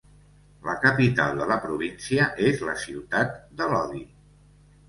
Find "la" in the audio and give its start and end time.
0.69-0.73, 1.51-1.57, 2.71-2.75